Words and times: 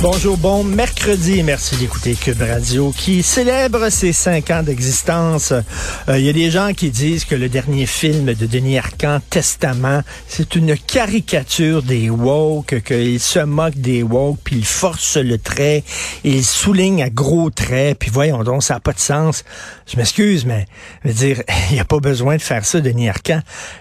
Bonjour, 0.00 0.36
bon 0.36 0.62
mercredi. 0.62 1.42
Merci 1.42 1.74
d'écouter 1.74 2.14
Cube 2.14 2.40
Radio 2.40 2.92
qui 2.96 3.24
célèbre 3.24 3.90
ses 3.90 4.12
cinq 4.12 4.48
ans 4.52 4.62
d'existence. 4.62 5.50
Euh, 5.50 6.18
Il 6.18 6.24
y 6.24 6.28
a 6.28 6.32
des 6.32 6.52
gens 6.52 6.72
qui 6.72 6.90
disent 6.90 7.24
que 7.24 7.34
le 7.34 7.48
dernier 7.48 7.84
film 7.84 8.26
de 8.26 8.46
Denis 8.46 8.78
Arcand, 8.78 9.18
Testament, 9.28 10.02
c'est 10.28 10.54
une 10.54 10.78
caricature 10.78 11.82
des 11.82 12.10
woke, 12.10 12.80
qu'il 12.84 13.18
se 13.18 13.40
moque 13.40 13.74
des 13.74 14.04
woke, 14.04 14.38
puis 14.44 14.58
il 14.58 14.64
force 14.64 15.16
le 15.16 15.36
trait, 15.36 15.82
il 16.22 16.44
souligne 16.44 17.02
à 17.02 17.10
gros 17.10 17.50
traits, 17.50 17.98
puis 17.98 18.10
voyons 18.12 18.44
donc, 18.44 18.62
ça 18.62 18.74
n'a 18.74 18.80
pas 18.80 18.92
de 18.92 19.00
sens. 19.00 19.42
Je 19.90 19.96
m'excuse, 19.96 20.46
mais 20.46 20.66
dire, 21.04 21.42
il 21.70 21.74
n'y 21.74 21.80
a 21.80 21.84
pas 21.84 21.98
besoin 21.98 22.36
de 22.36 22.42
faire 22.42 22.64
ça, 22.64 22.80
Denis 22.80 23.08
Arcand. 23.08 23.40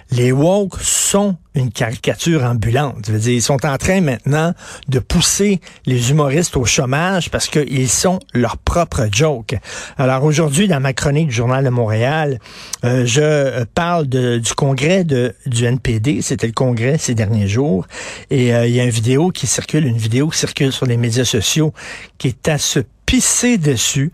Les 0.09 0.31
woke 0.31 0.81
sont 0.81 1.35
une 1.57 1.71
caricature 1.71 2.43
ambulante. 2.43 3.05
Je 3.07 3.11
veux 3.11 3.19
dire, 3.19 3.33
ils 3.33 3.41
sont 3.41 3.65
en 3.65 3.77
train 3.77 4.01
maintenant 4.01 4.53
de 4.87 4.99
pousser 4.99 5.59
les 5.85 6.11
humoristes 6.11 6.55
au 6.57 6.65
chômage 6.65 7.29
parce 7.29 7.47
qu'ils 7.47 7.89
sont 7.89 8.19
leur 8.33 8.57
propre 8.57 9.07
joke. 9.11 9.55
Alors 9.97 10.23
aujourd'hui, 10.23 10.67
dans 10.67 10.79
ma 10.79 10.93
chronique 10.93 11.27
du 11.27 11.35
Journal 11.35 11.65
de 11.65 11.69
Montréal, 11.69 12.39
euh, 12.83 13.05
je 13.05 13.21
euh, 13.21 13.65
parle 13.73 14.07
du 14.07 14.53
congrès 14.55 15.03
du 15.03 15.65
NPD. 15.65 16.21
C'était 16.21 16.47
le 16.47 16.53
congrès 16.53 16.97
ces 16.97 17.15
derniers 17.15 17.47
jours. 17.47 17.87
Et 18.29 18.53
euh, 18.53 18.67
il 18.67 18.73
y 18.73 18.79
a 18.79 18.83
une 18.83 18.89
vidéo 18.89 19.29
qui 19.29 19.47
circule, 19.47 19.85
une 19.85 19.97
vidéo 19.97 20.29
qui 20.29 20.39
circule 20.39 20.71
sur 20.71 20.85
les 20.85 20.97
médias 20.97 21.25
sociaux 21.25 21.73
qui 22.17 22.27
est 22.29 22.47
à 22.47 22.57
se 22.57 22.79
pisser 23.05 23.57
dessus. 23.57 24.11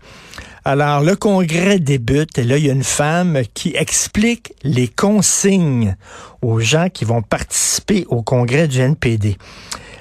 Alors, 0.66 1.02
le 1.02 1.14
congrès 1.14 1.78
débute 1.78 2.38
et 2.38 2.42
là, 2.42 2.56
il 2.56 2.64
y 2.64 2.70
a 2.70 2.72
une 2.72 2.84
femme 2.84 3.42
qui 3.52 3.74
explique 3.76 4.54
les 4.62 4.88
consignes 4.88 5.94
aux 6.40 6.58
gens 6.58 6.88
qui 6.88 7.04
vont 7.04 7.20
participer 7.20 8.06
au 8.08 8.22
congrès 8.22 8.66
du 8.66 8.80
NPD. 8.80 9.36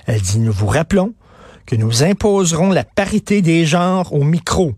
Elle 0.06 0.22
dit, 0.22 0.40
nous 0.40 0.54
vous 0.54 0.68
rappelons 0.68 1.14
que 1.66 1.76
nous 1.76 2.04
imposerons 2.04 2.72
la 2.72 2.86
parité 2.86 3.42
des 3.42 3.66
genres 3.66 4.14
au 4.14 4.24
micro. 4.24 4.74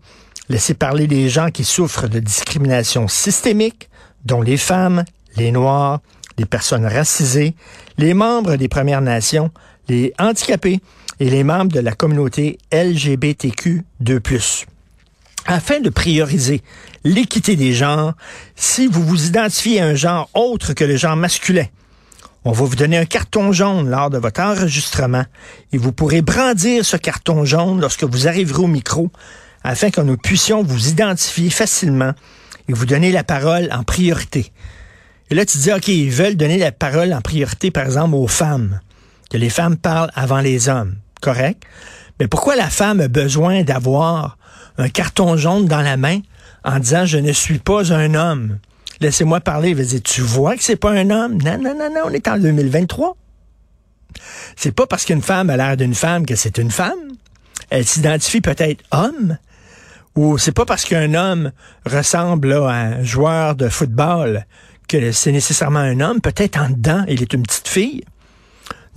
Laissez 0.48 0.74
parler 0.74 1.06
des 1.06 1.28
gens 1.28 1.50
qui 1.50 1.62
souffrent 1.62 2.08
de 2.08 2.18
discrimination 2.18 3.06
systémique, 3.06 3.88
dont 4.24 4.42
les 4.42 4.56
femmes, 4.56 5.04
les 5.36 5.52
Noirs, 5.52 6.00
les 6.36 6.46
personnes 6.46 6.86
racisées, 6.86 7.54
les 7.96 8.12
membres 8.12 8.56
des 8.56 8.66
Premières 8.68 9.02
Nations, 9.02 9.52
les 9.88 10.12
handicapés 10.18 10.80
et 11.20 11.30
les 11.30 11.44
membres 11.44 11.70
de 11.70 11.78
la 11.78 11.92
communauté 11.92 12.58
LGBTQ2+ 12.72 14.66
afin 15.46 15.80
de 15.80 15.90
prioriser 15.90 16.62
l'équité 17.04 17.56
des 17.56 17.72
genres, 17.72 18.14
si 18.54 18.86
vous 18.86 19.02
vous 19.02 19.26
identifiez 19.26 19.80
à 19.80 19.86
un 19.86 19.94
genre 19.94 20.28
autre 20.34 20.72
que 20.72 20.84
le 20.84 20.96
genre 20.96 21.16
masculin, 21.16 21.66
on 22.44 22.52
va 22.52 22.64
vous 22.64 22.76
donner 22.76 22.96
un 22.96 23.06
carton 23.06 23.50
jaune 23.52 23.90
lors 23.90 24.08
de 24.08 24.18
votre 24.18 24.40
enregistrement 24.40 25.24
et 25.72 25.78
vous 25.78 25.92
pourrez 25.92 26.22
brandir 26.22 26.84
ce 26.84 26.96
carton 26.96 27.44
jaune 27.44 27.80
lorsque 27.80 28.04
vous 28.04 28.28
arriverez 28.28 28.62
au 28.62 28.68
micro 28.68 29.10
afin 29.64 29.90
que 29.90 30.00
nous 30.00 30.16
puissions 30.16 30.62
vous 30.62 30.88
identifier 30.88 31.50
facilement 31.50 32.12
et 32.68 32.72
vous 32.72 32.86
donner 32.86 33.10
la 33.10 33.24
parole 33.24 33.68
en 33.72 33.82
priorité. 33.82 34.52
Et 35.30 35.34
là, 35.34 35.44
tu 35.44 35.58
dis, 35.58 35.72
OK, 35.72 35.88
ils 35.88 36.10
veulent 36.10 36.36
donner 36.36 36.58
la 36.58 36.70
parole 36.70 37.12
en 37.12 37.20
priorité, 37.20 37.72
par 37.72 37.84
exemple, 37.84 38.14
aux 38.14 38.28
femmes, 38.28 38.80
que 39.28 39.38
les 39.38 39.50
femmes 39.50 39.76
parlent 39.76 40.12
avant 40.14 40.40
les 40.40 40.68
hommes. 40.68 40.94
Mais 42.18 42.28
pourquoi 42.28 42.56
la 42.56 42.70
femme 42.70 43.00
a 43.00 43.08
besoin 43.08 43.62
d'avoir 43.62 44.38
un 44.78 44.88
carton 44.88 45.36
jaune 45.36 45.66
dans 45.66 45.82
la 45.82 45.96
main 45.96 46.20
en 46.64 46.78
disant 46.78 47.04
je 47.06 47.18
ne 47.18 47.32
suis 47.32 47.58
pas 47.58 47.92
un 47.92 48.14
homme? 48.14 48.58
Laissez-moi 49.00 49.40
parler. 49.40 49.70
Il 49.70 49.76
va 49.76 50.00
tu 50.00 50.20
vois 50.22 50.56
que 50.56 50.62
c'est 50.62 50.76
pas 50.76 50.92
un 50.92 51.10
homme? 51.10 51.40
Non, 51.42 51.58
non, 51.58 51.74
non, 51.76 51.90
non, 51.94 52.02
on 52.06 52.10
est 52.10 52.28
en 52.28 52.38
2023. 52.38 53.16
C'est 54.56 54.72
pas 54.72 54.86
parce 54.86 55.04
qu'une 55.04 55.22
femme 55.22 55.50
a 55.50 55.56
l'air 55.56 55.76
d'une 55.76 55.94
femme 55.94 56.24
que 56.24 56.34
c'est 56.34 56.58
une 56.58 56.70
femme. 56.70 56.94
Elle 57.68 57.84
s'identifie 57.84 58.40
peut-être 58.40 58.82
homme. 58.90 59.38
Ou 60.14 60.38
c'est 60.38 60.52
pas 60.52 60.64
parce 60.64 60.84
qu'un 60.84 61.12
homme 61.12 61.52
ressemble 61.84 62.54
à 62.54 62.70
un 62.70 63.02
joueur 63.02 63.54
de 63.54 63.68
football 63.68 64.46
que 64.88 65.12
c'est 65.12 65.32
nécessairement 65.32 65.80
un 65.80 66.00
homme. 66.00 66.20
Peut-être 66.22 66.58
en 66.58 66.70
dedans, 66.70 67.04
il 67.08 67.20
est 67.20 67.32
une 67.34 67.42
petite 67.42 67.68
fille. 67.68 68.02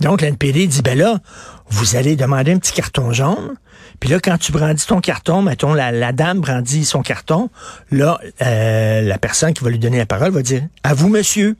Donc, 0.00 0.22
l'NPD 0.22 0.66
dit, 0.66 0.82
ben 0.82 0.96
là, 0.96 1.20
vous 1.68 1.96
allez 1.96 2.16
demander 2.16 2.52
un 2.52 2.58
petit 2.58 2.72
carton 2.72 3.12
jaune. 3.12 3.56
Puis 4.00 4.08
là, 4.08 4.18
quand 4.18 4.38
tu 4.38 4.50
brandis 4.50 4.86
ton 4.86 5.00
carton, 5.00 5.42
mettons, 5.42 5.74
la, 5.74 6.12
dame 6.12 6.40
brandit 6.40 6.84
son 6.84 7.02
carton, 7.02 7.50
là, 7.90 8.18
euh, 8.42 9.02
la 9.02 9.18
personne 9.18 9.52
qui 9.52 9.62
va 9.62 9.70
lui 9.70 9.78
donner 9.78 9.98
la 9.98 10.06
parole 10.06 10.30
va 10.30 10.42
dire, 10.42 10.62
à 10.82 10.94
vous, 10.94 11.08
monsieur, 11.08 11.56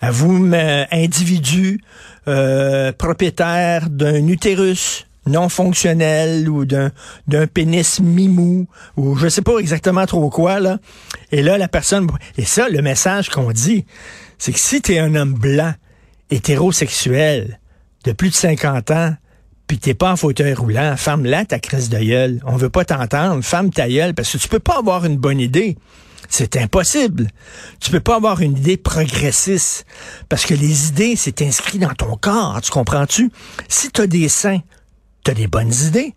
à 0.00 0.10
vous, 0.10 0.50
individu, 0.90 1.80
euh, 2.28 2.92
propriétaire 2.92 3.88
d'un 3.88 4.26
utérus 4.26 5.06
non 5.26 5.48
fonctionnel 5.48 6.48
ou 6.48 6.64
d'un 6.64 6.90
d'un 7.28 7.46
pénis 7.46 8.00
mimou 8.00 8.66
ou 8.96 9.14
je 9.16 9.28
sais 9.28 9.42
pas 9.42 9.58
exactement 9.58 10.04
trop 10.06 10.28
quoi 10.30 10.58
là 10.58 10.78
et 11.30 11.42
là 11.42 11.58
la 11.58 11.68
personne 11.68 12.08
et 12.38 12.44
ça 12.44 12.68
le 12.68 12.82
message 12.82 13.28
qu'on 13.28 13.52
dit 13.52 13.84
c'est 14.38 14.52
que 14.52 14.58
si 14.58 14.82
tu 14.82 14.94
es 14.94 14.98
un 14.98 15.14
homme 15.14 15.34
blanc 15.34 15.74
hétérosexuel 16.32 17.60
de 18.04 18.12
plus 18.12 18.30
de 18.30 18.34
50 18.34 18.90
ans, 18.90 19.14
puis 19.66 19.78
t'es 19.78 19.94
pas 19.94 20.12
en 20.12 20.16
fauteuil 20.16 20.54
roulant, 20.54 20.96
femme 20.96 21.24
là 21.24 21.44
ta 21.44 21.58
crise 21.58 21.88
de 21.88 21.98
gueule. 21.98 22.40
On 22.44 22.56
veut 22.56 22.68
pas 22.68 22.84
t'entendre, 22.84 23.42
femme 23.42 23.70
ta 23.70 23.88
gueule, 23.88 24.14
parce 24.14 24.32
que 24.32 24.38
tu 24.38 24.48
peux 24.48 24.58
pas 24.58 24.78
avoir 24.78 25.04
une 25.04 25.16
bonne 25.16 25.40
idée. 25.40 25.76
C'est 26.28 26.56
impossible. 26.56 27.28
Tu 27.80 27.90
peux 27.90 28.00
pas 28.00 28.16
avoir 28.16 28.40
une 28.40 28.56
idée 28.56 28.76
progressiste. 28.76 29.84
Parce 30.28 30.46
que 30.46 30.54
les 30.54 30.88
idées, 30.88 31.14
c'est 31.16 31.42
inscrit 31.42 31.78
dans 31.78 31.94
ton 31.94 32.16
corps, 32.16 32.60
tu 32.62 32.70
comprends-tu? 32.70 33.30
Si 33.68 33.90
t'as 33.90 34.06
des 34.06 34.28
seins, 34.28 34.60
t'as 35.24 35.34
des 35.34 35.46
bonnes 35.46 35.72
idées. 35.86 36.14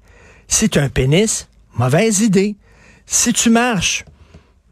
Si 0.47 0.69
t'as 0.69 0.83
un 0.83 0.89
pénis, 0.89 1.49
mauvaise 1.75 2.21
idée. 2.21 2.55
Si 3.05 3.33
tu 3.33 3.49
marches, 3.49 4.05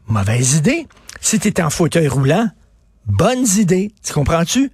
mauvaise 0.06 0.54
idée. 0.54 0.86
Si 1.20 1.38
t'es 1.38 1.62
en 1.62 1.70
fauteuil 1.70 2.08
roulant, 2.08 2.48
bonnes 3.06 3.46
idées. 3.58 3.92
Tu 4.04 4.12
comprends-tu? 4.12 4.70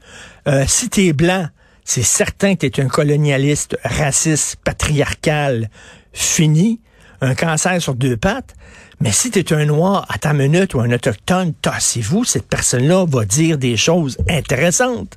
Euh, 0.49 0.65
si 0.67 0.89
t'es 0.89 1.13
blanc, 1.13 1.49
c'est 1.85 2.03
certain 2.03 2.55
que 2.55 2.67
t'es 2.67 2.83
un 2.83 2.89
colonialiste, 2.89 3.77
raciste, 3.85 4.57
patriarcal, 4.65 5.71
fini, 6.13 6.81
un 7.21 7.35
cancer 7.35 7.81
sur 7.81 7.95
deux 7.95 8.17
pattes. 8.17 8.55
Mais 9.03 9.13
si 9.13 9.31
t'es 9.31 9.55
un 9.55 9.65
noir 9.65 10.05
à 10.11 10.19
ta 10.19 10.35
minute 10.35 10.75
ou 10.75 10.81
un 10.81 10.91
autochtone, 10.93 11.55
tassez-vous, 11.63 12.25
cette 12.25 12.47
personne-là 12.47 13.07
va 13.09 13.25
dire 13.25 13.57
des 13.57 13.79
choses 13.79 14.19
intéressantes. 14.29 15.17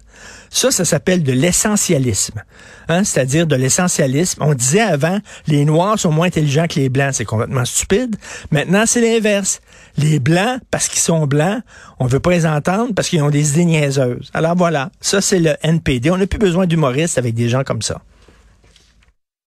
Ça, 0.50 0.72
ça 0.72 0.86
s'appelle 0.86 1.22
de 1.22 1.34
l'essentialisme. 1.34 2.44
Hein? 2.88 3.04
C'est-à-dire 3.04 3.46
de 3.46 3.58
l'essentialisme. 3.58 4.42
On 4.42 4.54
disait 4.54 4.80
avant, 4.80 5.20
les 5.48 5.66
Noirs 5.66 6.00
sont 6.00 6.12
moins 6.12 6.28
intelligents 6.28 6.68
que 6.68 6.80
les 6.80 6.88
Blancs. 6.88 7.14
C'est 7.14 7.26
complètement 7.26 7.66
stupide. 7.66 8.16
Maintenant, 8.52 8.86
c'est 8.86 9.02
l'inverse. 9.02 9.60
Les 9.98 10.20
Blancs, 10.20 10.62
parce 10.72 10.88
qu'ils 10.88 11.02
sont 11.02 11.28
Blancs, 11.28 11.62
on 12.00 12.06
veut 12.06 12.22
pas 12.22 12.32
les 12.32 12.46
entendre 12.46 12.94
parce 12.96 13.10
qu'ils 13.10 13.22
ont 13.22 13.32
des 13.32 13.52
idées 13.52 13.66
niaiseuses. 13.66 14.30
Alors 14.34 14.56
voilà, 14.56 14.92
ça, 15.02 15.20
c'est 15.20 15.40
le 15.40 15.56
NPD. 15.62 16.10
On 16.10 16.18
n'a 16.18 16.28
plus 16.28 16.40
besoin 16.40 16.68
d'humoristes 16.68 17.18
avec 17.18 17.34
des 17.34 17.50
gens 17.50 17.66
comme 17.66 17.82
ça. 17.82 18.02